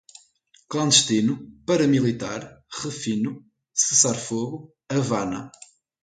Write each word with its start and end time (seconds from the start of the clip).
clandestino, 0.71 1.33
paramilitar, 1.67 2.47
refino, 2.79 3.37
cessar-fogo, 3.83 4.57
Havana 4.89 5.43